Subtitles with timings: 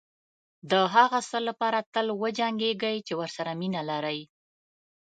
[0.71, 4.19] دهغه څه لپاره تل وجنګېږئ چې ورسره مینه لرئ.